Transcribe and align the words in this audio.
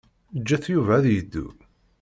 Ǧǧet 0.39 0.65
Yuba 0.73 0.93
ad 0.97 1.05
yeddu. 1.09 1.47